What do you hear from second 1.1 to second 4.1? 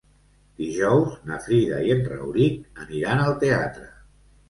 na Frida i en Rauric aniran al teatre.